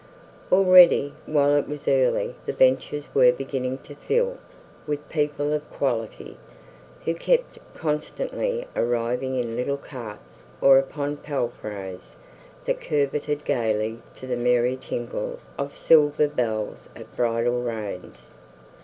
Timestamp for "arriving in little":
8.75-9.77